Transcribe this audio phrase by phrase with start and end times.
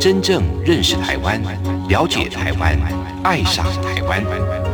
[0.00, 1.38] 真正认识台湾、
[1.90, 2.74] 了解台湾、
[3.22, 4.69] 爱上台湾。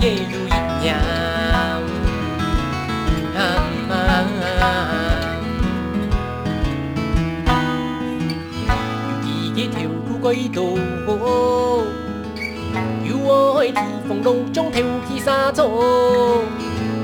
[0.00, 0.50] 的有一
[0.86, 0.96] 样。
[9.22, 10.62] 自己条路轨道。
[13.04, 15.68] 有我去提风路中跳起沙草，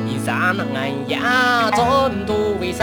[0.07, 2.83] 连山人哎呀全都会使，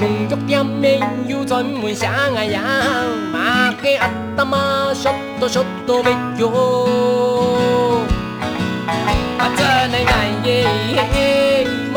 [0.00, 2.60] 农局店面有专门上哎呀，
[3.32, 6.02] 马给阿达妈说到说到
[9.50, 9.62] 没有，我真
[9.92, 10.12] 的爱
[10.44, 10.48] 耶，
[11.92, 11.96] 莫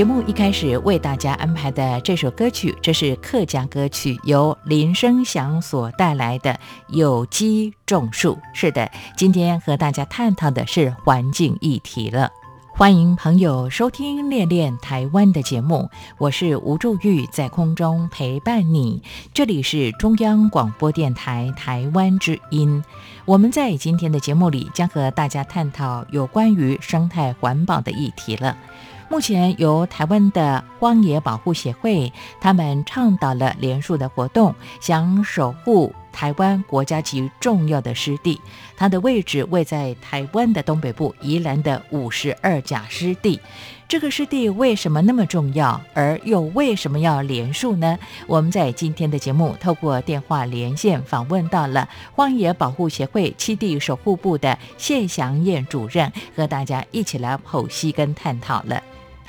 [0.00, 6.52] 节目一开始为大家安排的这首歌曲，这是客家歌曲，由林生祥所带来的
[6.88, 8.32] 《有机种树》。
[8.54, 12.30] 是的，今天和大家探讨的是环境议题了。
[12.70, 19.02] 欢迎朋友收听《恋恋台湾》的节目，我是吴祝玉，在空中陪伴你。
[19.34, 22.82] 这里是中央广播电台台湾之音。
[23.26, 28.56] 我们在今天的节目里将和大家探讨有关于生态环保的议题了。
[29.10, 38.40] 目前由台湾的荒野保护协会，他们倡导了连树的活动，想守护台湾国家级重要的湿地。
[38.76, 43.40] 它的位置位在台湾的东北部宜兰的五十二甲湿地。
[43.88, 47.98] 这个湿地为什么那么重要，而又为什么要连树呢？
[48.28, 58.80] 我们在今天的节目透过电话连线访问到了荒野保护协会七地守护部的谢祥燕主任，和大家一起来剖析跟探讨了。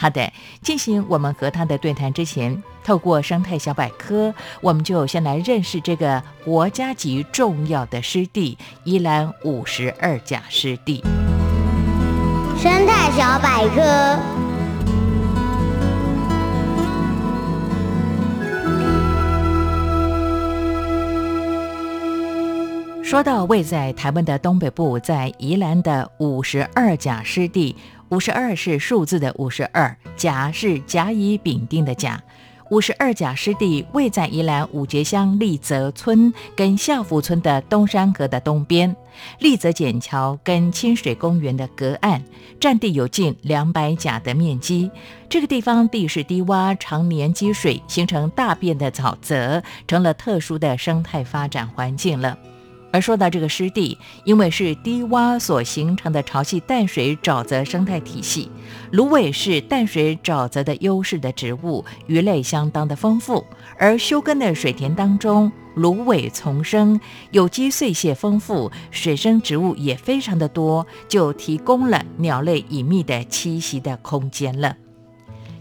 [0.02, 0.34] 好的，
[0.64, 11.04] 进行我们和他的对谈之前，透过生态小百科，我们就先来认识这个国家级重要的湿地——宜兰五十二甲湿地。
[12.58, 14.20] 生态小百科。
[23.04, 27.76] 说到位在台湾的东北部，在宜兰的五十二甲湿地。
[28.12, 32.22] 五十二是数字的五十二，甲是甲乙丙丁的甲。
[32.70, 38.94] 五十二甲湿地位在宜兰五节乡立泽村跟孝福村的东山河的东边，
[39.40, 42.22] 立泽简桥跟清水公园的隔岸，
[42.60, 44.92] 占地有近两百甲的面积。
[45.30, 52.38] 这个地方地势低洼，常年积水，形成大片的沼泽，成了特殊的生态发展环境了。
[52.92, 58.52] 而说到这个湿地，因为是低洼所形成的潮汐淡水沼泽生态体系，
[58.92, 63.46] 芦苇是淡水沼泽的优势的植物，鱼类相当的丰富。
[63.78, 67.00] 而休耕的水田当中，芦苇丛生，
[67.32, 74.76] 有机碎屑丰富，水生植物也非常的多，就提供了鸟类隐秘的栖息的空间了。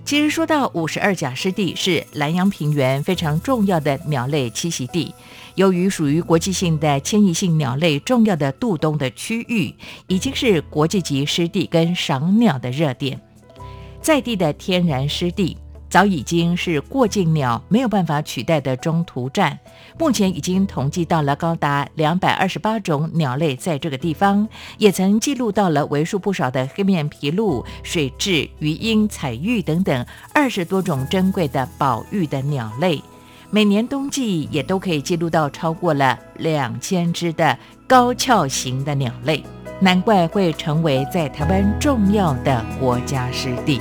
[0.04, 5.14] 其实说到五十二甲湿地，是南洋平原非常重要的鸟类栖息地。
[5.60, 9.74] 由于属于国际性的迁移性鸟类重要的渡冬的区域，
[10.06, 13.20] 已经是国际级湿地跟赏鸟的热点，
[14.00, 15.58] 在地的天然湿地。
[15.90, 19.58] 早已经是过境鸟没有办法取代的中途站。
[19.98, 24.48] 目前已经统计到了高达两百二十八种鸟类在这个地方，
[24.78, 33.02] 也曾记录到了为数不少的黑面琵鹭、水蛭、鱼鹰、彩玉等等二十多种珍贵的保育的鸟类。
[33.52, 39.42] 每年冬季也都可以记录到超过了两千只的高翘型的鸟类，
[39.80, 43.80] 难怪会成为在台湾重要的国家湿地。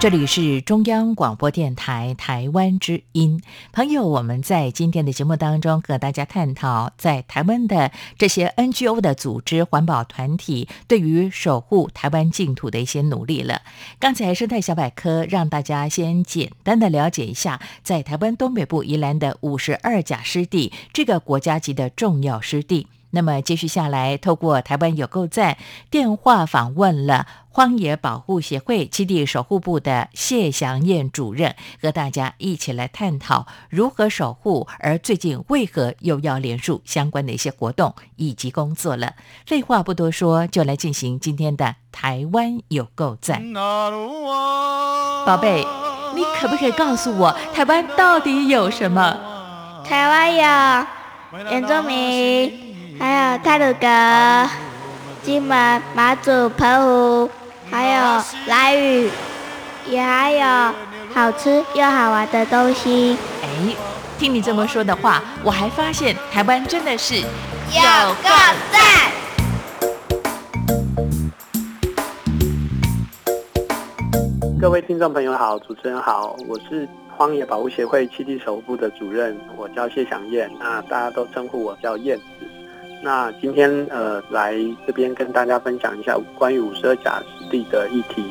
[0.00, 13.62] 这里是中央广播电台台湾之音，朋友，我们在今天的节目当中和大家探讨，在台湾的这些 NGO 的组织、环保团体对于守护台湾净土的一些努力了。
[13.98, 22.86] 刚才生态小百科让大家先简单的了解一下，在台湾东北部宜兰的五十二甲湿地这个国家级的重要湿地。
[23.10, 25.56] 那么接续下来，透过台湾有够赞
[25.90, 39.14] 电话访问了荒野保护协会基地守护部的谢祥燕主任，和大家一起来探讨如何守护，而最近为何又要连署相关的一些活动以及工作了。
[39.46, 43.42] 废话不多说，就来进行今天的台湾有够赞。
[43.52, 45.66] 宝贝，
[46.14, 49.82] 你可不可以告诉我，台湾到底有什么？
[49.84, 52.67] 台湾有原住民。
[53.00, 54.50] 还有泰鲁阁、
[55.22, 57.30] 金门、马祖、澎湖，
[57.70, 59.08] 还有兰屿，
[59.86, 60.74] 也还有
[61.14, 63.16] 好吃又好玩的东西。
[63.40, 63.48] 哎，
[64.18, 67.24] 听你这么说的话，我还发现台湾真的是有
[68.20, 68.28] 够
[68.72, 69.12] 赞！
[74.60, 82.24] 各位听众朋友好，主持人好，我是荒野保护协会七地守护部的主任，我叫谢祥燕，那大家都称呼我叫燕子。
[83.02, 84.54] 那今天呃来
[84.86, 88.24] 这边跟大家分享一下关于五十二甲湿地的议题。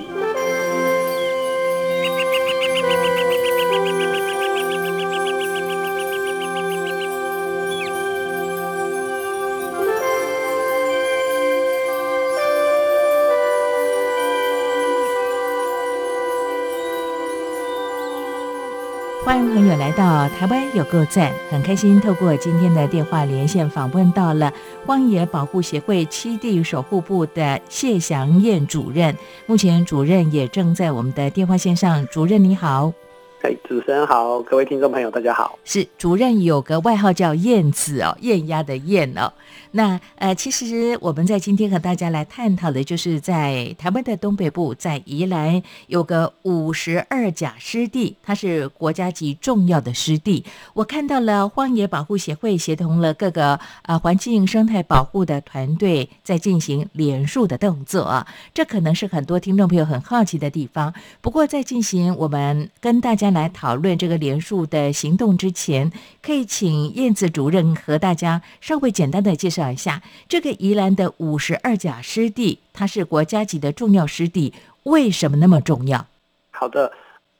[19.28, 24.54] 欢迎朋友来到台湾有够赞，很开心透过今天的电话连线访问到了
[24.86, 29.14] 荒野保护协会七地守护部的谢祥燕主任。
[29.46, 32.94] 目前主任也正在我们的电话线上，主任你好。
[33.42, 35.60] 哎，主持人好，各位听众朋友大家好。
[35.66, 39.34] 是主任有个外号叫燕子哦，燕鸭的燕哦。
[39.78, 50.44] 那呃，其实我们在今天和大家来探讨的，就是在台湾的东北部，在宜兰有个五十二甲湿地，它是国家级重要的湿地。
[50.74, 58.26] 我看到了荒野保护协会协同了各个呃环境生态保护的团队，在进行连树的动作。
[58.56, 60.92] 这可能是很多听众朋友很好奇的地方。
[61.22, 65.92] 不过在进行我们跟大家来讨论这个连树的行动之前，
[66.24, 69.67] 可以请燕子主任和大家稍微简单的介绍。
[69.68, 76.08] 绍一下这个宜兰的五十二甲湿地，它是国家级的重要湿地，为什么那么重要？
[76.52, 76.92] 好的，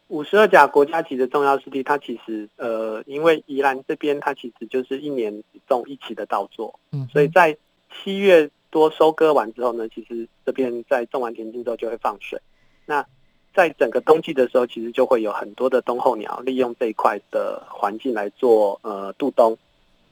[0.10, 7.56] 五十二甲国家级的重要湿地，它其实呃，因为宜兰这边它其实就是一年只种一期的稻作，嗯，所以在
[7.92, 12.40] 七月多收割完之后呢，其实这边在种完田径之后就会放水。
[12.86, 13.06] 那
[13.54, 19.58] 在整个冬季的时候，其实就会有很多的冬候鸟利用这一块的环境来做呃渡冬，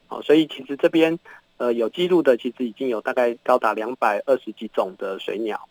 [0.07, 1.19] 哦，所以其实这边。
[1.57, 5.69] 呃，有记录的其实已经有大概高达两百二十几种的水鸟，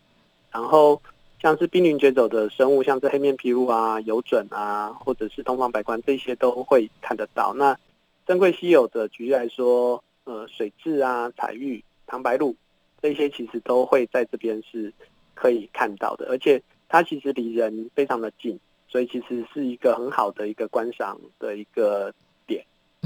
[0.51, 1.03] 然后
[1.43, 7.53] 像是濒临绝种的生物，像是黑面琵鹭啊、游隼啊，或者是东方白鹳，这些都会看得到。
[7.53, 7.79] 那
[8.27, 12.57] 珍贵稀有的，举例来说，呃，水蛭啊、彩玉、唐白鹭，
[13.03, 14.91] 这些其实都会在这边是
[15.35, 22.11] 可以看到的，而且它其实离人非常的近，所以其实是一个很好的一个观赏的一个
[22.47, 22.65] 点。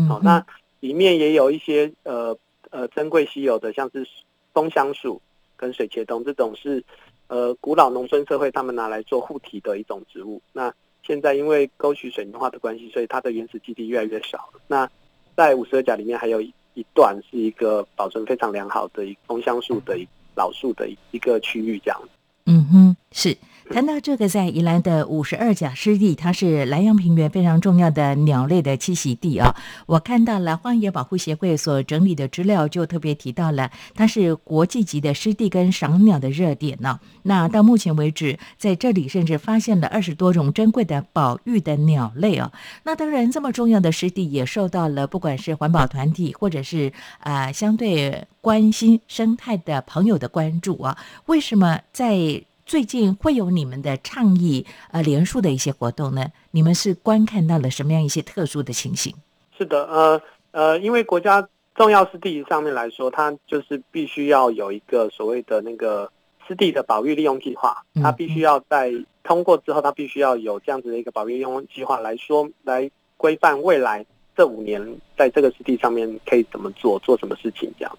[0.08, 0.46] 好、嗯，那
[0.78, 2.38] 里面也有一些呃。
[2.70, 4.06] 呃，珍贵稀有的像是
[4.52, 5.20] 枫香树
[5.56, 6.82] 跟水茄冬这种是
[7.26, 10.40] 呃古老农村社会他们拿来做护体的一种植物。
[10.52, 10.72] 那
[11.02, 14.48] 现在因为沟渠水泥化的关系，所以它的原始基地越来越少。
[14.66, 14.90] 那
[15.36, 19.98] 在五十二甲里面还有一段是一个保存非常良好的一枫香树的
[20.34, 22.00] 老树的一个区域，这样。
[22.46, 23.36] 嗯哼，是。
[23.70, 29.54] 谈到这个，在宜兰的五十二甲湿地，它是莱阳平原非常重要的鸟类的栖息地啊。
[29.86, 42.50] 我看到了荒野保护协会所整理的资料，就特别提到了它是国际级的湿地跟赏鸟的热点呢、那到目前为止，在这里甚至发现了二十多种珍贵的保育的鸟类哦。
[42.84, 50.98] 那当然，这么重要的湿地也受到了不管是环保团体或者是啊、相对关心生态的朋友的关注啊。
[51.26, 56.26] 为什么在最近会有你们的倡议呃连署的一些活动呢？
[56.50, 59.14] 你们是观看到了什么样一些特殊的情形？
[59.56, 60.20] 是的，呃
[60.50, 66.12] 呃，因为国家重要湿地上面来说，它就是必须要有一个所谓的那个
[66.46, 68.92] 湿地的保育利用计划，它必须要在
[69.24, 74.04] 通过之后，它必须要有这样子的一个保育利用计划来说，来规范未来
[74.36, 74.78] 这五年
[75.16, 77.98] 在这个湿地上面可以怎么做，做什么事情这样。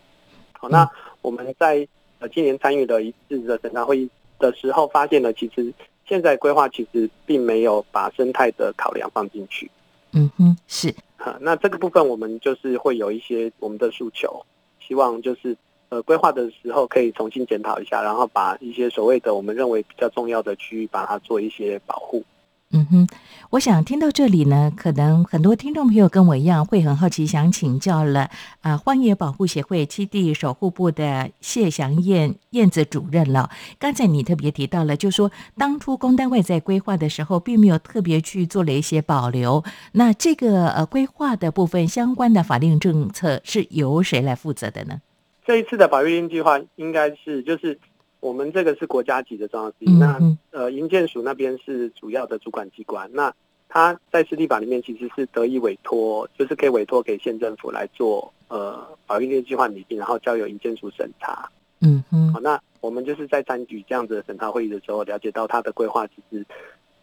[0.51, 0.87] 好，那
[1.23, 1.87] 我们在
[2.19, 4.07] 呃今年参与了一次的审查会议
[4.39, 5.71] 的时候，发现了其实
[6.07, 9.69] 现在规划其实并没有把生态的考量放进去。
[10.13, 10.91] 嗯哼，是。
[11.17, 14.43] 哈，那这个部分我们就是会有一些我们的诉求，
[14.79, 15.55] 希望就是
[15.89, 22.23] 呃规划的时候可以重新检讨一下，然后把一些所谓的我们认为比较重要的区域，把它做一些保护。
[22.71, 23.07] 嗯哼，
[23.49, 28.29] 我想听到这里呢，可能很多听众朋友跟我一样会很好奇，想请教了
[28.61, 33.49] 啊，荒野保护协会基地守护部的谢祥燕燕子主任了。
[33.79, 39.63] 刚才你特别提到了，就说当初公单位在规划的时候，并没有特别去做了一些保留。
[39.93, 45.01] 那这个呃规划的部分相关的法令政策是由谁来负责的呢？
[45.43, 47.79] 这一次的保育令计划应该是就是。
[48.19, 50.19] 我们这个是国家级的重要地，那
[50.51, 53.09] 呃，营建署那边是主要的主管机关。
[53.13, 53.33] 那
[53.69, 61.49] 他在湿地法里面其实是得以委托，就是可以委托给县政府来做呃保育类计划拟定，然后交由营建署审查。
[61.79, 62.33] 嗯嗯。
[62.33, 66.45] 好，那我们就是在参与这样子的审查会议的时候，了解到他的规划其实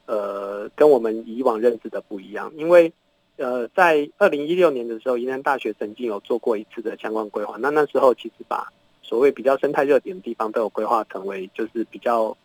[0.04, 2.92] 呃跟我们以往认知的不一样，因为
[3.36, 8.70] 呃在二零一六年的时候，宜兰大学曾经有做过一次的相关规划，那那时候其实把。
[9.06, 12.36] 所谓比较生态热点的地方，都有规划成为就是比较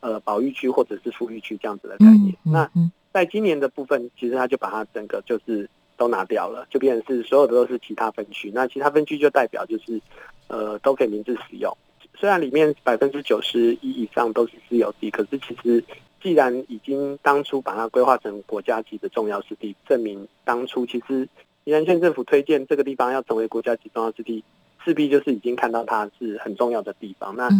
[0.00, 2.34] 呃保育区或者是富裕区这样子的概念。
[2.42, 2.70] 那
[3.12, 8.50] 在今年的部分，其实他就把它整个就是都拿掉了，就变成是所有的都是其他分区。
[8.54, 10.00] 那其他分区就代表就是
[10.48, 11.70] 呃都可以明智使用。
[12.18, 15.84] 虽然里面百分之九十一以上都是私有地，可是其实
[16.22, 21.28] 既然已经当初把它规划成国家级的重要湿地，证明当初其实
[21.64, 24.42] 宜兰县政府推荐这个地方要成为国家级重要湿地。
[24.86, 27.50] 势必就是已经看到它是很重要的地方，那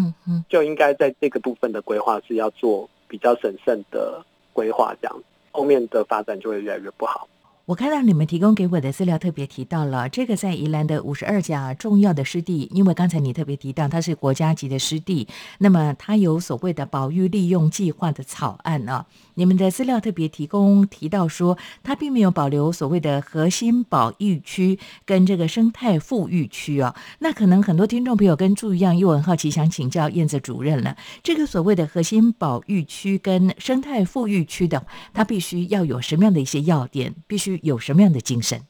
[0.49, 7.29] 就应该在这个部分的规划是要做比较审慎的规划，这样后面的发展就会越来越不好。
[7.66, 15.26] 我看到你们提供给我的资料特别提到了这个在宜兰的五十二甲重要的湿地，因为刚才你特别提到它是国家级的湿地，
[15.59, 19.07] 那么它有所谓的保育利用计划的草案啊。
[19.35, 26.94] 你们的资料特别提供提到说，它并没有保留所谓的核心保育区跟这个生态富裕区啊。
[27.18, 30.96] 那可能很多听众朋友跟朱一样又很好奇，想请教燕子主任了。
[31.24, 37.12] 这个所谓的核心保育区跟生态富裕区的，它必须要有什么样的一些要点？
[37.26, 38.61] 必须有什么样的精神？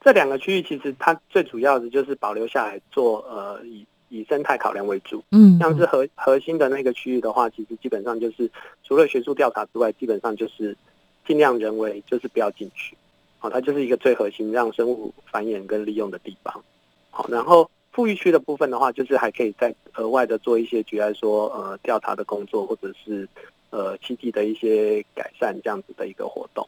[0.00, 5.22] 这两个区域其实它最主要的就是保留下来做呃以以生态考量为主。
[5.32, 8.48] 嗯，像是核核心的那个区域的话，其实基本上就是
[8.84, 10.76] 除了学术调查之外，基本上就是
[11.26, 12.96] 尽量人为，就是不要进去。
[13.38, 16.62] 好，它就是一个最核心让生物繁衍跟利用的地方。
[17.10, 23.28] 好，然后富裕区的部分的话，就是还可以再额外的做一些，举例说呃调查的工作，或者是
[23.70, 26.66] 呃栖地的一些改善这样子的一个活动。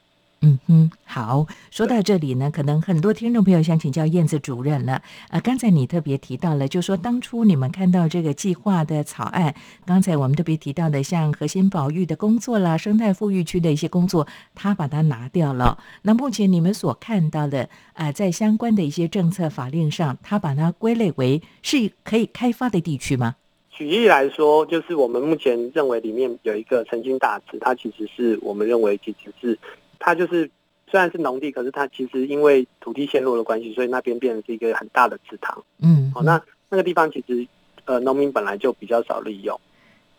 [1.11, 5.01] 好，说到这里呢，可能很多听众朋友想请教燕子主任了。
[5.29, 9.55] 呃，刚才你特别提到了，就说当初你们看到这个计划的草案，
[9.87, 15.79] 刚才我们特别提到的，像核心保育的工作啦，生态富裕区的一些工作，他把它拿掉了。
[16.03, 23.35] 那目前你们所看到的，啊，在相关的一些政策法令上，他把它归类为是可以开发的地区吗？
[23.71, 29.57] 举例来说，就是我们目前认为里面有一个曾经大池，它其实是我们认为其实是。
[30.01, 30.49] 它就是
[30.89, 35.63] 虽然是农地，可是它其实因为土地陷落的关系，所以那边变成是一个很大的池塘。
[35.81, 37.47] 嗯，好，那那个地方其实
[37.85, 39.59] 呃农民本来就比较少利用。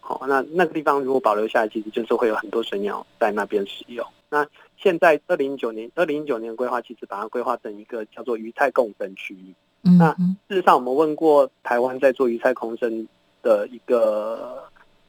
[0.00, 4.06] 好，那那个地方如果保留下来，其实就是会有很多水鸟在那边使用。
[4.28, 9.54] 那现在二零一九年二零一九年规划，其实把它规划成一个叫做鱼菜共生区域。
[9.98, 10.12] 那
[10.48, 13.06] 事实上，我们问过台湾在做鱼菜共生
[13.42, 14.62] 的一个。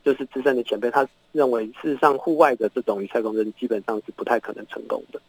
[0.03, 5.21] 就是资深的前辈，他认为事实上户外的这种鱼菜共生基本上是不太可能成功的。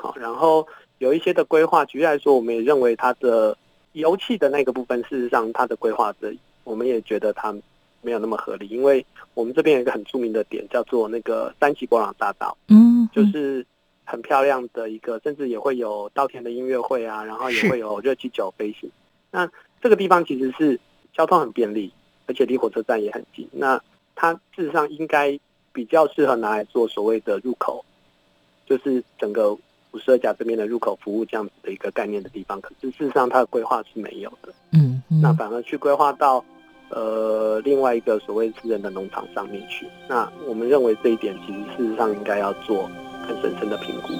[0.00, 3.54] 好，然后有一些的规划，举例来说，我们也认为它的
[3.92, 6.32] 油气的那个部分，事实上它的规划的，
[6.64, 7.54] 我们也觉得它
[8.00, 13.66] 没有那么合理，因为我们这边有一个很著名的点叫做那个三级博朗大道，嗯，就是
[14.04, 18.90] 很漂亮的一个，甚至也会有稻田的音乐会啊，然后也会有热气球飞行。
[19.30, 19.46] 那
[19.82, 20.80] 这个地方其实是
[21.12, 21.92] 交通很便利，
[22.26, 23.46] 而且离火车站也很近。
[23.52, 23.78] 那
[24.14, 25.38] 它事实上应该
[25.72, 27.84] 比较适合拿来做所谓的入口，
[28.66, 29.56] 就是整个
[29.92, 32.60] 五十二甲这边的入口服务这样子的一个概念的地方。
[32.60, 36.44] 可是事实上它的规划是没有的，嗯，那反而去规划到
[36.90, 39.86] 呃另外一个所谓私人的农场上面去。
[40.08, 42.90] 那我们认为这一点其实事实上应该要做
[43.26, 44.12] 更深深的评估。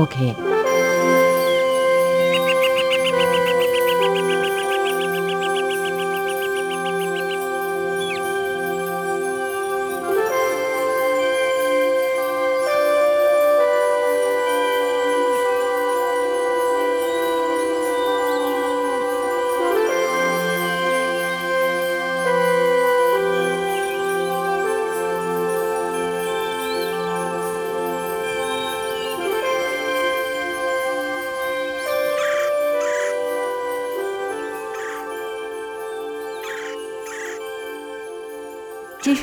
[0.00, 0.34] OK。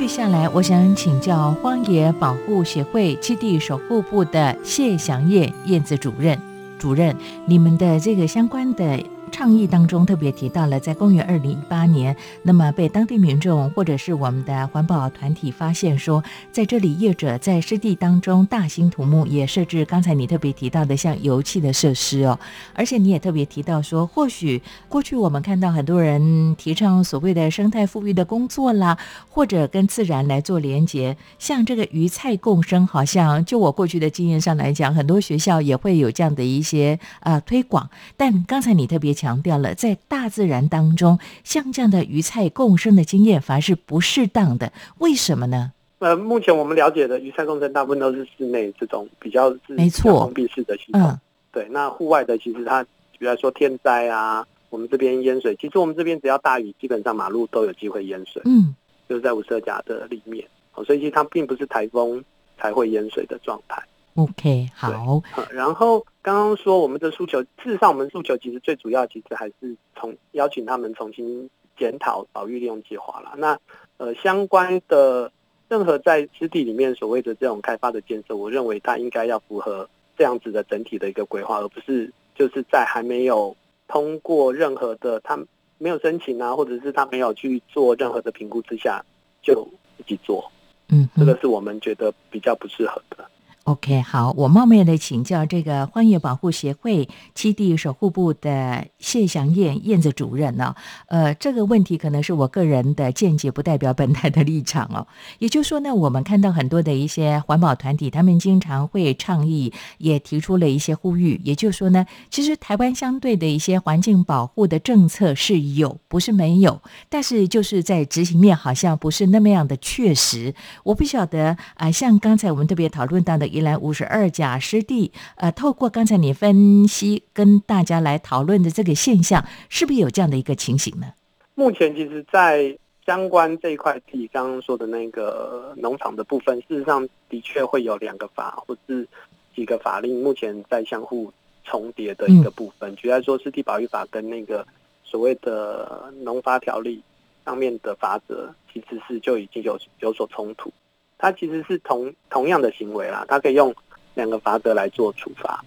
[0.06, 6.40] 接下来，我想请教荒野保护协会基地守护部的谢祥燕燕子主任。
[6.78, 7.16] 主任，
[7.48, 9.04] 你们的这个相关的。
[9.32, 22.40] 倡议当中特别提到了，在公元二零一八年，那么被当地民众或者是我们的环保团体发现说，在这里业者在湿地当中大兴土木，也设置刚才你特别提到的像油气的设施哦，
[22.74, 28.98] 而且你也特别提到说，或许过去我们看到很多人提倡所谓的生态富裕的工作啦，
[29.30, 39.42] 或者跟自然来做连结，像这个鱼菜共生，好像就我过去的经验上来讲，很多学校也会有这样的一些呃推广，但刚才你特别强。
[39.42, 44.72] 调了，在大自然当中，像这样的鱼菜共生的经验，反而是不适当的。
[45.00, 45.72] 为什么呢？
[46.00, 51.18] 呃，目前我们了解的鱼菜共生，大部分都是室内这种比较没错封闭式的系统。
[51.52, 52.84] 对，那户外的其实它，
[53.18, 58.42] 比如说天灾啊，我们这边淹水，其实我们这边只要大雨，基本上马路都有机会淹水。
[58.46, 58.76] 嗯，
[59.08, 60.46] 就是在五色甲的里面，
[60.86, 62.24] 所以其实它并不是台风
[62.60, 63.82] 才会淹水的状态。
[64.16, 65.22] OK，好。
[65.52, 73.34] 然后刚刚说我们的诉求，事实上我们诉求其实最主要，其实还是从邀请他们重新检讨保育利用计划了。
[73.38, 73.60] 那
[73.98, 75.32] 呃相关的
[75.68, 83.56] 任何在湿地里面所谓的这种开发的建设，我认为它应该要符合这样子的整体的一个规划，而不是就是在还没有
[83.88, 85.38] 通过任何的他
[85.78, 89.04] 没有申请啊，或者是他没有去做任何的评估之下
[89.42, 90.50] 就自己做。
[90.88, 93.30] 嗯，这个是我们觉得比较不适合的。
[93.66, 100.76] OK，好，我冒昧的请教这个荒野保护协会栖地守护部的谢祥燕燕子主任呢，
[101.08, 105.08] 呃，这个问题可能是我个人的见解，不代表本台的立场哦。
[105.40, 111.42] 也就是说呢，我们看到很多的一些环保团体，他们经常会倡议，也提出了一些呼吁。
[111.44, 120.54] 也就是说呢，其实台湾相对的一些环境保护的政策是有，不是没有，但是就是在执行面好像不是那么样的确实。
[120.84, 123.55] 我不晓得啊，像刚才我们特别讨论到的。
[123.56, 131.14] 宜兰五十二甲湿地，呃，透过刚才你分析跟大家来讨论的这个现象，是不是有这样的一个情形呢？
[131.56, 139.08] 目前其实，在相关这一块地，刚刚说的那个农场的部分，事实上的确会有两个法或是
[139.56, 141.32] 几个法令，目前在相互
[141.64, 142.94] 重叠的一个部分。
[142.98, 144.68] 举例说，湿地保育法跟那个
[145.04, 147.02] 所谓的农法条例
[147.46, 150.70] 上面的法则，其实是就已经有有所冲突。
[151.18, 153.74] 它其实是同同样的行为啦，它可以用
[154.14, 155.64] 两个法则来做处罚。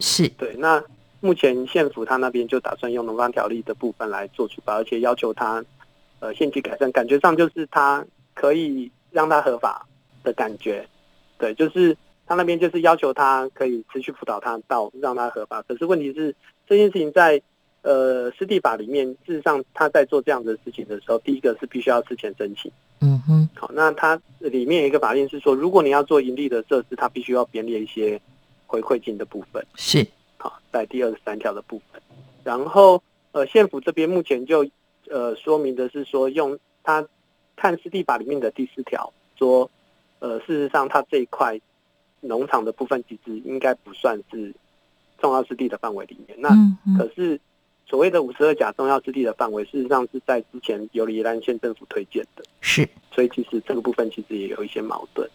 [0.00, 0.54] 是对。
[0.58, 0.82] 那
[1.20, 5.64] 目前县府他那边就打算用农方条例的部分来做处罚，而且要求他
[6.20, 9.86] 呃限期改善，感觉上就是他可以让他合法
[10.24, 10.86] 的感觉。
[11.38, 15.62] 对，就是他那边就是要求他可以持续辅导他到让他合法。
[15.62, 16.34] 可是问题是
[16.66, 17.40] 这件事情在
[17.82, 22.70] 呃湿地法里面，事实上他在做这样的事情的时候，第一个是必须要事前申请。
[23.00, 28.20] 嗯哼，好，那它里面有一个法令是说，如果你要做盈利的设施，它必须要编列一些
[28.64, 29.66] 回馈金的部分。
[29.74, 30.06] 是，
[30.38, 32.00] 好，在第二十三条的部分。
[32.44, 34.64] 然后，呃，县府这边目前就
[35.10, 37.04] 呃说明的是说，用它
[37.56, 39.68] 看湿地法里面的第四条说，
[40.20, 41.60] 呃，事实上它这一块
[42.20, 44.54] 农场的部分其实应该不算是
[45.18, 46.38] 重要湿地的范围里面。
[46.40, 46.50] 那
[46.96, 47.40] 可是。
[47.92, 55.28] 所谓的五十二甲重要湿地的范围，事实上是在之前由宜兰县政府推荐的，是，所以其实这个部分其实也有一些矛盾。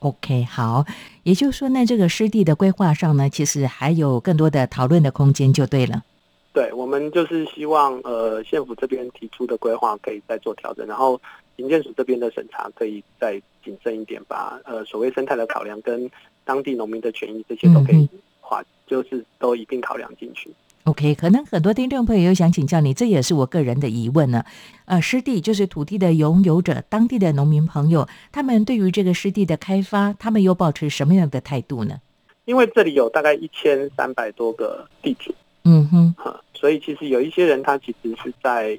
[0.00, 0.84] OK，好，
[1.22, 6.04] 也就是说那，这个湿地的规划上呢，其实还有更多的讨论的空间，就对了。
[6.52, 11.18] 对，我们就是希望呃县府这边提出的规划可以再做调整，然后
[11.56, 16.10] 营建署这边的审查可以再谨慎一点，把呃所谓生态的考量跟
[16.44, 18.06] 当地农民的权益这些都可以
[18.42, 20.50] 划，就是都一并考量进去。
[20.84, 24.44] OK，可能很多听众朋友又想请教你，这也是我个人的疑问呢。
[24.84, 32.00] 呃，湿地就是土地的拥有者，当地的农民朋友，他们对于这个湿地的开发，他们又保持什么样的态度呢？
[32.46, 36.12] 因为这里有大概一千三百多个地主，嗯哼，
[36.52, 38.76] 所以其实有一些人他其实是在，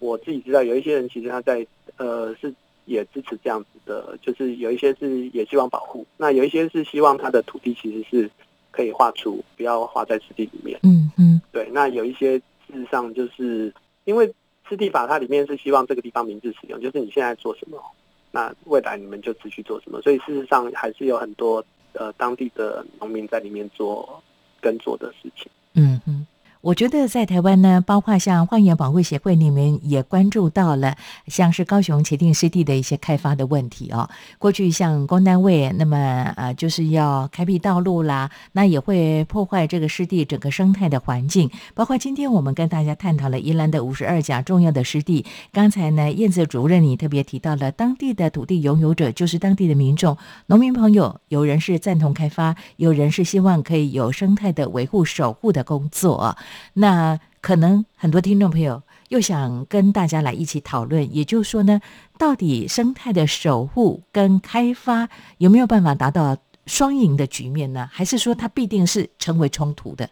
[0.00, 2.52] 我自己知道有一些人其实他在呃是
[2.84, 8.30] 也支持这样子的，就是有一些是也希望保护，那有一些是希望他的土地其实是。
[8.78, 10.78] 可以画出，不要画在湿地里面。
[10.84, 14.32] 嗯嗯，对，那有一些事实上就是因为
[14.68, 17.82] 湿地法它里面是希望这个地方明智使用，就是你现在做什么，
[18.30, 24.22] 那未来你们就持续做什么，所以事实上还是有很多呃当地的农民在里面做
[24.60, 25.50] 耕作的事情。
[25.74, 26.24] 嗯嗯。
[26.60, 30.96] 我觉得在台湾呢，包括像荒野保护协会里面也关注到了，
[31.28, 34.10] 像是高雄茄定湿地的一些开发的问题哦。
[34.38, 35.96] 过去像公单位，那么
[36.36, 41.48] 呃就是要开辟道路啦，那也会破坏这个湿地整个生态的环境。
[41.74, 45.24] 包括今天我们跟大家探讨了宜兰的五十二甲重要的湿地。
[45.52, 56.36] 刚才呢，燕子主任你特别提到了当地的土地拥有者就是当地的民众、农民朋友，有人是赞同开发，有人是希望可以有生态的维护守护的工作。
[56.74, 61.80] 那可能很多听众朋友又想跟大家来一起讨论，也就是说呢，
[62.18, 65.08] 到底生态的守护跟开发
[65.38, 67.88] 有没有办法达到双赢的局面呢？
[67.92, 70.10] 还是说它必定是成为冲突的？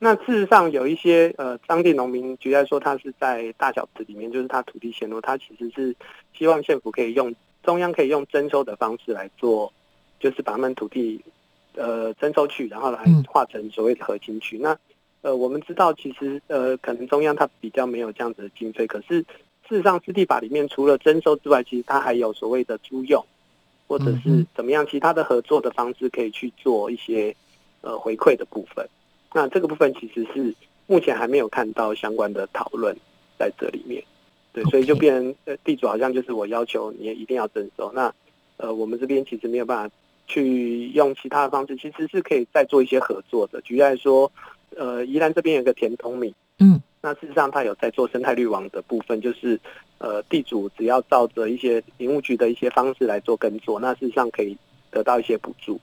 [0.00, 5.94] 那事实上有一些呃，当地农民举例说，他是在大小子里面，就是他土地陷落，他其实是
[6.32, 9.72] 希望县府可以用中央可以用征收的方式来做，
[10.20, 11.20] 就是把他们土地
[11.74, 14.56] 呃征收去，然后来划成所谓的核心区。
[14.56, 14.78] 那
[15.20, 19.20] 呃，我们知道，其实呃，可能中央它比较没有这样子的经费，可是
[19.68, 23.22] 事实上，湿地法里面除了征收之外，其实它还有所谓的租用，
[23.88, 27.34] 或者是怎么样其他的合作的方式，可以去做一些
[27.80, 28.88] 呃回馈的部分。
[29.34, 30.54] 那这个部分其实是
[30.86, 32.96] 目前还没有看到相关的讨论
[33.36, 34.02] 在这里面。
[34.52, 37.90] 对，所以就变成呃，地主好像就是我要求你也一定要征收。
[37.92, 38.14] 那
[38.56, 39.94] 呃，我们这边其实没有办法
[40.28, 43.60] 去用其他的方式，其实是可以再做一些合作的。
[43.62, 44.30] 举例来说。
[44.76, 49.58] 呃，宜兰这边有个甜通米，嗯，那事实上它有在做生态绿网的部分，就是
[49.98, 54.56] 呃，地主只要照着一些林务局的一些方式来做耕作，那事实上可以
[54.90, 55.80] 得到一些补助。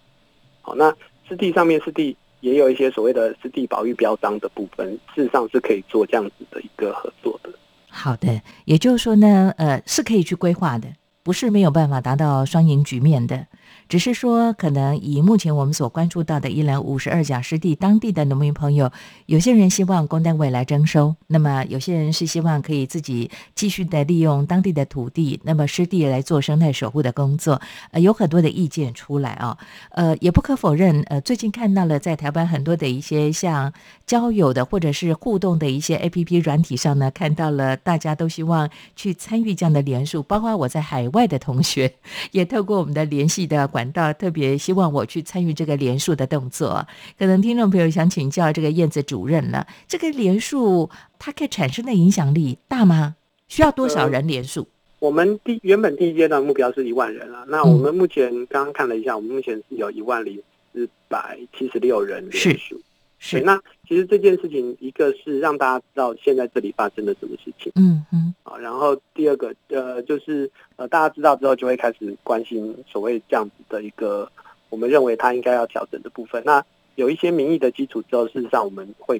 [0.62, 0.94] 好，那
[1.28, 7.50] 湿地上面湿地也有一些所谓的湿地保育标章的部分，事实上是可以做这样子的一个合作的。
[7.90, 10.88] 好的，也就是说呢，呃，是可以去规划的，
[11.24, 13.48] 不是没有办法达到双赢局面的。
[13.88, 18.92] 只是说，可能以目前我们所关注到的宜兰五十二甲湿地当地的农民朋友，
[19.28, 27.62] 有些人希望公单位来征收，那么有些人是希望可以自己继续的利用当地的土地，那么湿地来做生态守护的工作。
[27.92, 29.56] 呃，有很多的意见出来啊。
[29.92, 33.72] 呃，也不可否认，呃，最近看到了在台湾很多的一些像
[34.08, 41.94] 交友的或者是互动的一些 A P P 软体上呢，看到了大家都希望去参与这样的联署，包括我在海外的同学
[42.32, 43.70] 也透过我们的联系的。
[43.76, 46.88] 管道特别希望我去参与这个连署的动作，
[47.20, 49.68] 可能听众朋友想请教这个燕子主任了。
[49.86, 53.18] 这个连署它可以产生的影响力大吗？
[53.50, 54.66] 需要多少人连署？
[55.00, 62.80] 我们第原本第一阶段目标是一万人啊，那我们目前刚刚看了一下，我们目前是有一万零四百七十六人连署。
[63.28, 74.32] 是，那其实这件事情，一个是让大家知道现在这里发生了什么事情，嗯嗯，啊，然后第二个，呃，就是呃，大家知道之后就会开始关心所谓这样子的一个，
[74.70, 76.44] 我们认为它应该要调整的部分。
[76.46, 79.20] 那有一些民意的基础之后，事实上我们会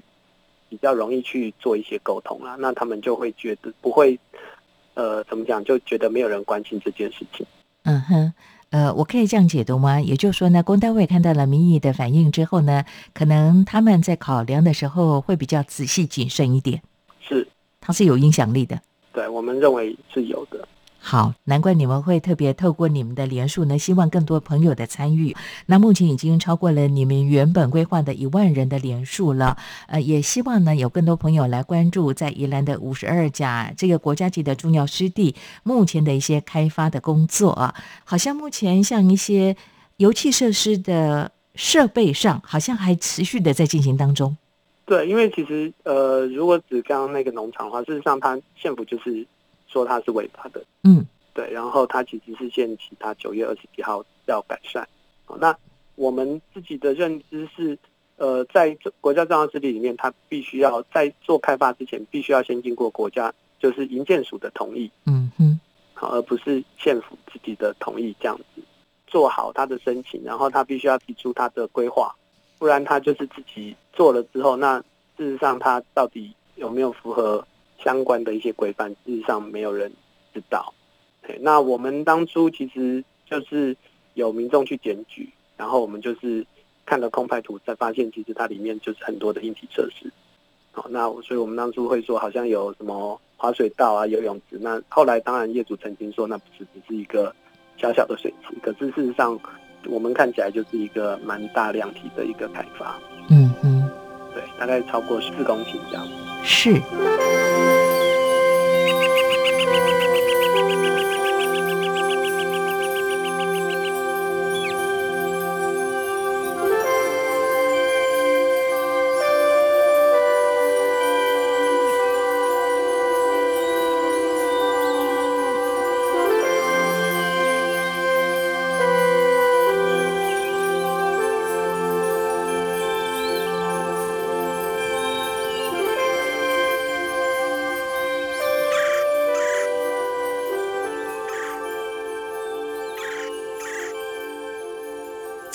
[0.70, 2.56] 比较容易去做一些沟通啦。
[2.60, 4.20] 那他们就会觉得不会，
[4.94, 7.44] 呃，怎么讲，就觉得没有人关心这件事情。
[7.86, 8.32] 嗯哼。
[8.76, 10.02] 呃，我可以这样解读吗？
[10.02, 12.84] 也就是说呢，公单位看到了民意的反应之后呢，
[13.14, 16.82] 可能他们在考量的时候会比较仔细谨慎一点。
[17.22, 17.48] 是，
[17.80, 18.78] 它是有影响力的。
[19.14, 20.68] 对我们认为是有的。
[21.08, 25.36] 好，难怪你们会特别透过你们的连署呢，希望更多朋友的参与。
[25.68, 29.56] 那目前已经超过了你们原本规划的一万人的连署了。
[29.86, 37.76] 呃，也希望呢有更多朋友来关注在宜兰的五十二甲这个国家级的重要湿地目前的一些开发的工作啊。
[38.04, 39.56] 好像目前像一些
[39.98, 44.36] 油气设施的设备上，好像还持续的在进行当中。
[44.88, 49.28] 对，因为其实呃，如果只刚刚那个农场的话，事实上它县府就是。
[49.76, 54.88] 说他是违法的，嗯，对，然后他其实是限期，他九月二十几号要改善。
[55.38, 55.54] 那
[55.96, 57.78] 我们自己的认知是，
[58.16, 65.60] 呃，在国家重要湿地里面，他必须要在做开发之前，必须要先经过国家就是营建署的同意，嗯哼，
[65.94, 68.62] 好，而不是县府自己的同意这样子
[69.06, 72.16] 做好他的申请，然后他必须要提出他的规划，
[72.58, 74.80] 不然他就是自己做了之后，那
[75.18, 77.46] 事实上他到底有没有符合？
[77.84, 79.92] 相关的一些规范，事实上没有人
[80.34, 80.74] 知道。
[81.40, 83.76] 那我们当初其实就是
[84.14, 86.46] 有民众去检举，然后我们就是
[86.86, 90.12] 看了空拍图，才发现其实它里面就是很多的硬体设施。
[90.72, 94.58] 好，那所以我们当初会说好像有什么滑水道啊、游泳池。
[94.60, 97.36] 那后来当然业主曾经说那不是只是一个
[97.78, 99.40] 小小的水池，可是事实上
[99.88, 103.00] 我们看起来就是一个蛮大量体的一个开发。
[103.30, 103.90] 嗯嗯，
[104.34, 104.44] 对。
[104.60, 106.08] 大概超过四公顷这样。
[106.44, 106.80] 是。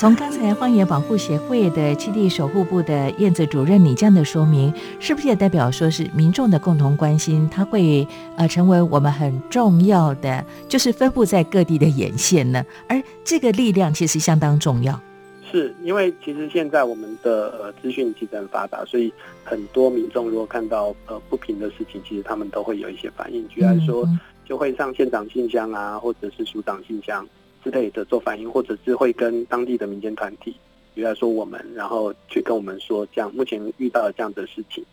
[0.00, 7.46] 从刚才荒野保护协会的基地守护部的燕子主任你这样的说明，是不是也代表说是民众的共同关心？
[7.52, 12.64] 它会呃成为我们很重要的，就是分布在各地的眼线呢？
[12.88, 14.98] 而这个力量其实相当重要。
[15.52, 19.12] 是因为其实现在我们的呃资讯其实很发达，所以
[19.44, 24.08] 很多民众如果看到呃不平的事情，其实他们都会有一些反应，居然说
[24.46, 27.22] 就会上县长信箱啊，或者是署长信箱。
[27.62, 30.55] 之类的做反应，或者是会跟当地的民间团体，
[30.94, 34.85] 比如说我们，然后去跟我们说，这样目前遇到了这样的事情，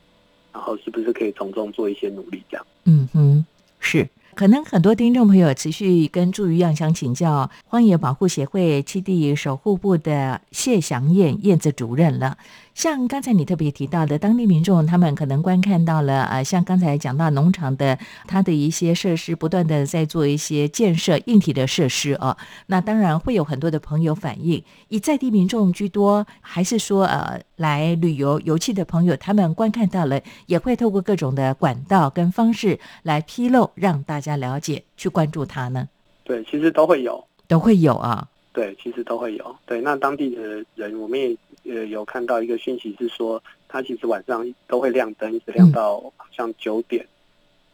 [0.54, 2.44] 然后是不是可以从中做一些努力？
[2.50, 3.46] 这样，嗯哼，
[3.80, 4.08] 是。
[4.36, 12.38] 可能很多听众朋友持续跟朱于样想请教荒野保护协会七地守护部的谢祥燕燕子主任了。
[12.78, 22.38] 像刚才你特别提到的，当地民众他们可能观看到了，呃，像刚才讲到农场的它的一些设施，不断的在做一些建设硬体的设施哦。
[22.68, 35.90] 那当然会有很多的朋友反映，以在地民众居多，还是说呃来旅游游憩的朋友，他们观看到了，也会透过各种的管道跟方式来披露，让大家了解，去关注它呢？
[36.24, 38.28] 对，其实都会有，都会有啊。
[38.58, 39.56] 对，其实都会有。
[39.68, 41.38] 对，那当地的人，我们也
[41.72, 47.06] 呃有看到一个讯息是说，他其实晚上都会亮灯，一直亮到好像九点。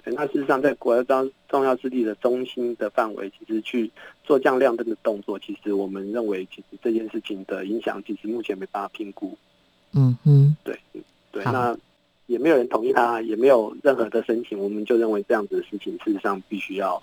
[0.04, 3.90] 对，那事实上在国家重要之地的中心的范围，其实去
[4.26, 9.38] 做这样亮灯的动作，其实我们认为，其实这件事情的影响，其实目前没办法评估。
[9.94, 10.78] 嗯嗯，对
[11.32, 11.74] 对，那
[12.26, 17.02] 也没有人同意他，也没有任何的申请，我们就认为这样子的事情，事实上必须要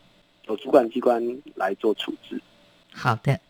[0.48, 2.38] 有主管机关来做处置。
[2.92, 3.40] 好的。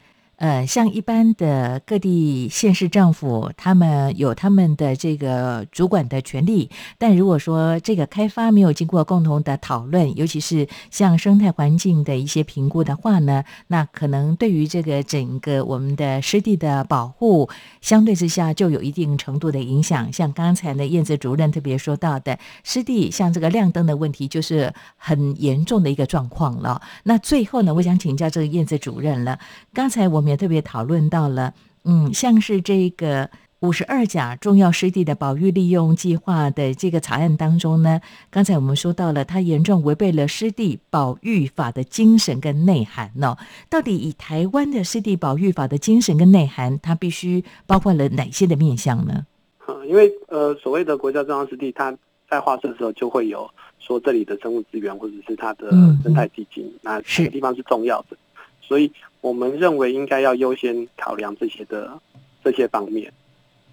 [0.40, 17.50] 呃，像一般的各地县市政府，他们有他们的这个主管的权利，但如果说这个开发没有经过共同的讨论，尤其是像生态环境的一些评估的话呢，那可能对于这个整个我们的湿地的保护，
[17.82, 20.10] 相对之下就有一定程度的影响。
[20.10, 26.80] 像刚才呢，燕子主任特别说到的，湿地像这个亮灯的问题，就是很严重的一个状况了。
[27.02, 29.38] 那最后呢，我想请教这个燕子主任了，
[29.74, 30.29] 刚才我们。
[30.30, 31.52] 也特别讨论到了，
[31.84, 33.28] 嗯，像是这个
[33.60, 43.36] 五十二甲重要湿地的保育利用计划的这个草案当中呢，刚才我们说到了，它严重违背了湿地保育法的精神跟内涵呢。
[43.68, 49.26] 到底以台湾的湿地保育法的精神跟内涵，它必须包括了哪些的面向呢？
[49.68, 51.94] 嗯，因为呃，所谓的国家重要湿地，它
[52.30, 53.46] 在划设的时候就会有
[53.78, 55.70] 说这里的生物资源或者是它的
[56.02, 58.16] 生态基金，那这个地方是重要的，
[58.62, 58.90] 所以。
[59.20, 62.00] 我们认为应该要优先考量这些的
[62.42, 63.12] 这些方面。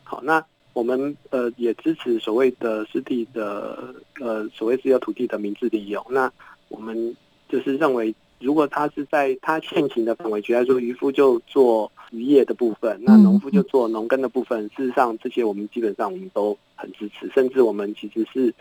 [0.04, 6.06] 好，那我们呃也支持所谓的湿地的呃所谓自有土地的明智利用。
[6.10, 6.32] 那
[6.68, 7.16] 我们
[7.50, 14.70] 就是认为，如果他是在他现行的范围，举例说渔夫就做渔业的部分，那农夫就做农耕的部分。
[14.76, 18.54] 事实上，这些我们基本上我们都很支持，甚至我们其实是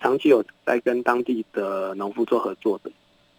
[0.00, 2.90] 长期有在跟当地的农夫做合作的。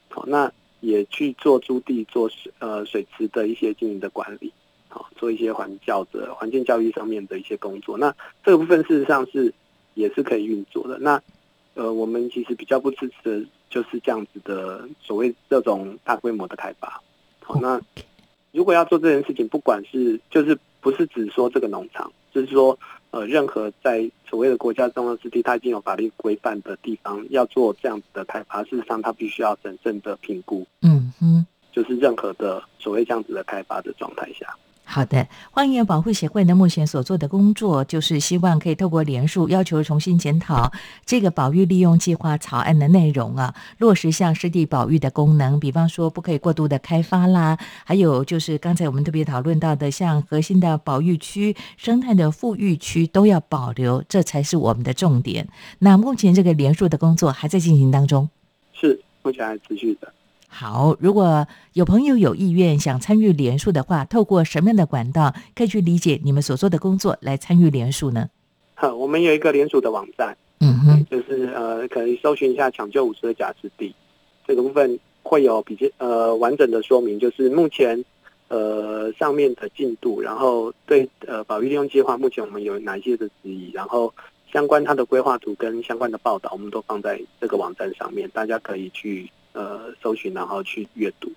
[0.09, 0.51] 好，那。
[0.85, 4.53] 也去做租地、做水呃水池的一些经营的管理，
[4.87, 7.97] 好做一些环教的环境教育上面的一些工作。
[7.97, 9.51] 那这个部分事实上是
[9.95, 10.99] 也是可以运作的。
[10.99, 11.19] 那
[11.73, 17.01] 呃，我们其实比较不支持的就是这样子的所谓这种大规模的开发。
[17.41, 17.81] 好，那
[18.51, 22.77] 如果要做这件事情，不管是就是不是只说这个农场，就是说。
[23.15, 30.67] 呃，任何在所谓的国家重要之地，它已经有法律规范的地方，要做这样子的开发，事实上它必须要审慎的评估。
[30.81, 34.53] 嗯哼，就是任何的所谓这样子的开发的状态下。
[34.87, 40.71] 好的，荒野保护协会呢，目前所做的工作就是希望可以透过联署，要求重新检讨
[41.05, 55.49] 这个保育利用计划草案的内容啊，落实像湿地保育的功能，比方说不可以过度的开发啦，还有就是刚才我们特别讨论到的，像核心的保育区、生态的富裕区都要保留，这才是我们的重点。
[55.79, 58.29] 那目前这个联署的工作还在进行当中，
[58.71, 60.13] 是目前还持续的。
[60.47, 68.29] 好，如果有朋友有意愿想参与联署的话，透过什么样的管道可以去理解你们所做的工作来参与联署呢？
[68.75, 73.93] 好，我们有一个联署的网站，嗯哼，就是呃，可以搜寻一下抢救五十二甲湿地
[74.47, 78.03] 这个部分，会有比较呃完整的说明，就是目前
[78.47, 84.13] 呃上面的进度，然后对呃保育利用计划目前我们有哪些的质疑，然后
[84.53, 91.31] 相关它的规划图跟相关的报道，我们都放在这个网站上面，大家可以去呃搜寻，然后去阅读。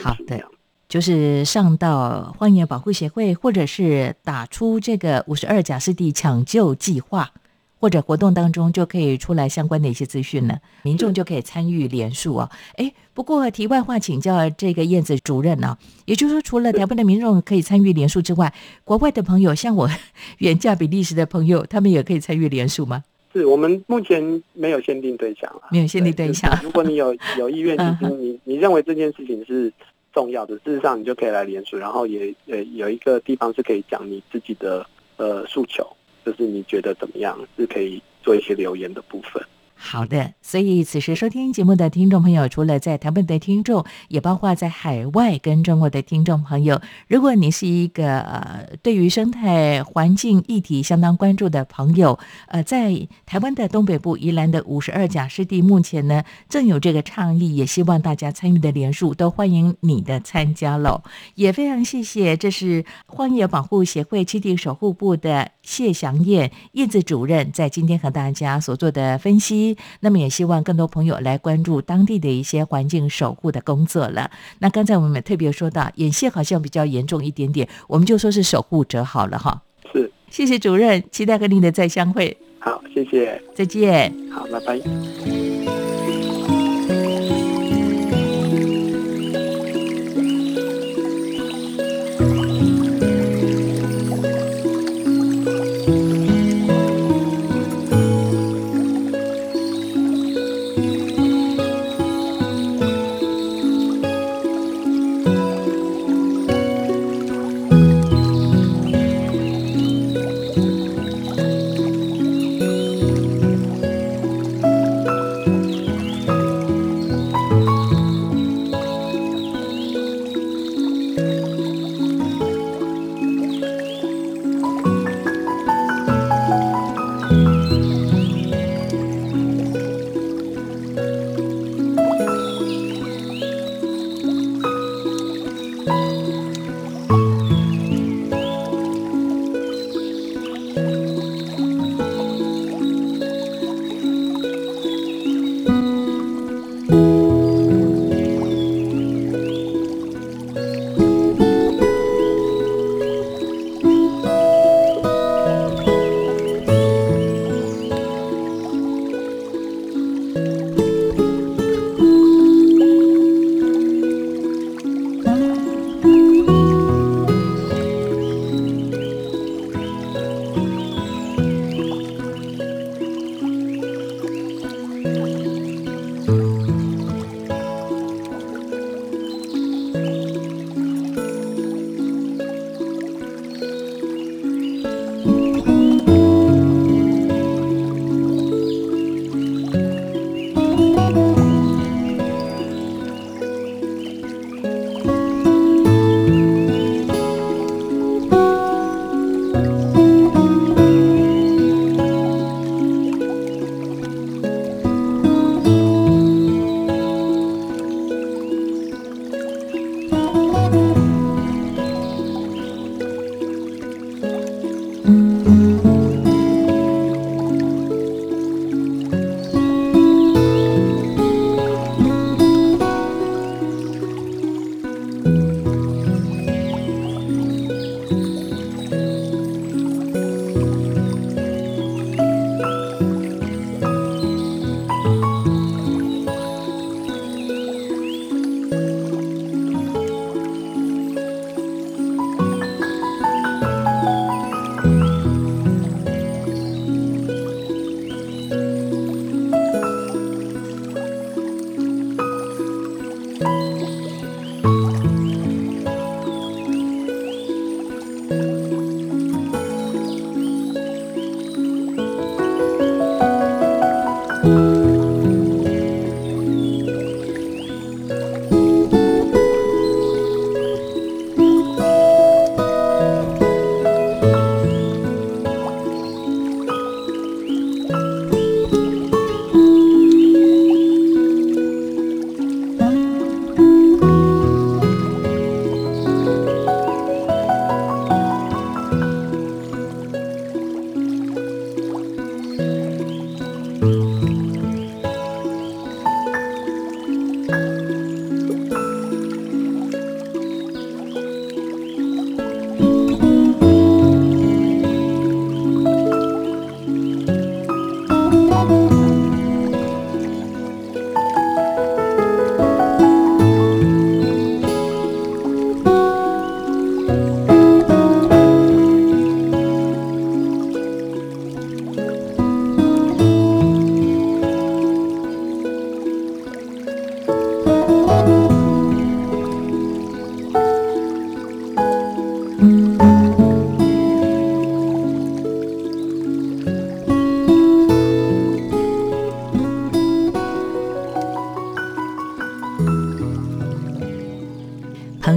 [0.00, 0.40] 好的。
[0.88, 7.32] 就是上到荒野保护协会，或者是打出这个五十二甲湿地抢救计划，
[7.80, 12.50] 或者活动当中就可以出来相关的一些资讯了，民众就可以参与联署啊。
[12.76, 18.52] 哎，不过题外话，请教这个燕子主任呢，也就是说，除了台湾的民众可以参与联署之外，
[18.84, 19.88] 国外的朋友，像我
[20.38, 23.02] 远嫁比利时的朋友，他们也可以参与联署吗？
[23.32, 26.50] 是我们目前没有限定对象啊，没有限定对象。
[26.62, 29.72] 如果你有 有意愿，其实你你认为这件事情是。
[30.14, 35.86] 重要的，事实上你就可以来联署，然后也呃有一个地方是可以讲你自己的呃诉求，
[36.22, 39.42] 就是你觉得怎么样，是可以做一些留言的部分。
[39.84, 46.80] 好的，所以此时收听节目的听众朋友，除了在台湾的听众，也包括在海外跟中国的听众朋友。
[47.08, 52.16] 如果你是一个呃对于生态环境议题相当关注的朋友，
[52.46, 61.02] 呃，在台湾的东北部宜兰的五十二甲湿地，目前呢正有这个倡议，也希望大家参与的连署，都欢迎你的参加喽。
[61.34, 69.71] 也非常谢谢，这是荒野保护协会栖地守护部的谢祥燕叶子主任在今天和大家所做的分析。
[70.00, 74.30] 那么也希望更多朋友来关注当地的一些环境守护的工作了。
[74.58, 79.62] 那刚才我们特别说到，眼线好像比较严重一点点，我们就说是守护者好了哈。
[79.92, 82.36] 是，谢谢主任，期待和您的再相会。
[82.58, 84.12] 好，谢谢，再见。
[84.30, 85.81] 好，拜拜。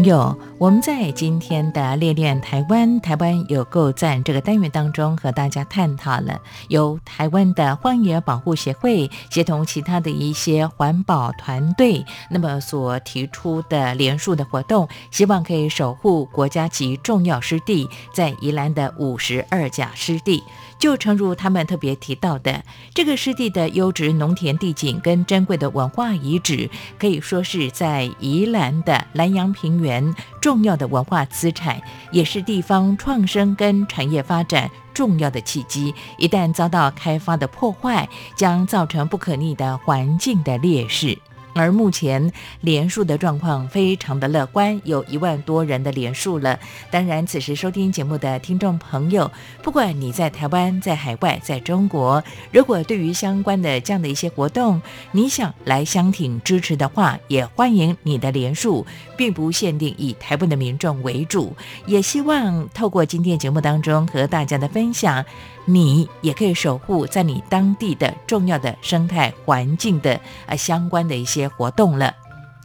[0.05, 6.39] 友，我们在今天的“练练台湾，台湾有够赞”这个单元当中，和大家探讨了
[6.69, 20.41] 由台湾的荒野保护协会协同其他的一些环保团队，那么所提出的连署的活动，希望可以守护国家级重要湿地，在宜兰的五十二甲湿地。
[20.77, 22.63] 就诚如他们特别提到的，
[22.93, 26.69] 这个湿地的优质农田地景跟珍贵的文化遗址，
[26.99, 35.93] 可以说是在宜兰的南阳平原重要的文化资产，也是地方创生跟产业发展重要的契机。
[36.17, 41.17] 一旦遭到开发的破坏，将造成不可逆的环境的劣势。
[41.55, 46.59] 而目前连数的状况非常的乐观，有一万多人的连数了。
[46.91, 49.31] 当然，此时收听节目的听众朋友，
[49.63, 54.81] 不管你在台湾、在海外、在中国，如果对于相关的这样的一些活动，
[55.13, 58.85] 你想来相挺支持的话，也欢迎你的连数，
[59.15, 61.55] 并不限定以台湾的民众为主。
[61.85, 65.23] 也希望透过今天节目当中和大家的分享。
[65.65, 72.13] 你也可以守护在你当地的重要的生态环境的呃相关的一些活动了。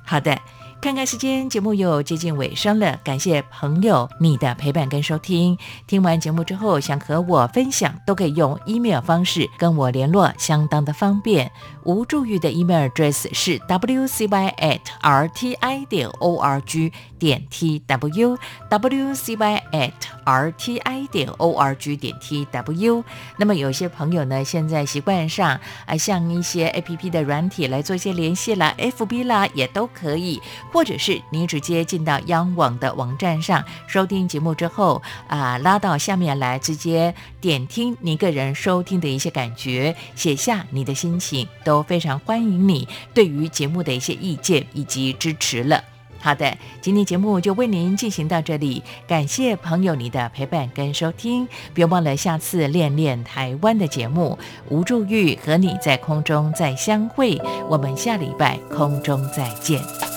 [0.05, 0.39] 好的。
[0.83, 2.99] 看看时间，节目又接近尾声了。
[3.05, 5.59] 感谢朋友你的陪伴跟收听。
[5.87, 11.53] 听完节目之后，想和我分享，都可以用 email 方式跟我联络，相当的方便。
[11.85, 18.37] 无助玉的 email address 是 wcy at rti 点 org 点 tw
[18.69, 19.93] wcy at
[20.25, 23.05] rti 点 org 点 tw。
[23.37, 30.41] 那么有些朋友呢，现在习惯上啊，像一些 app 的软体来做一些联系啦，fb 啦，也都可以。
[30.73, 45.90] 或者是你直接进到央网的网站上收听节目之后啊，拉到下面来直接点听你个人收听的一些感觉，写下你的心情，都非常欢迎你对于节目的一些意见以及支持了。
[46.21, 60.10] 好的，今天节目就为您进行到这里，感谢朋友你的陪伴跟收听，别忘了下次练练台湾的节目，吴祝玉和你在空中再相会，我们下礼拜空中再见。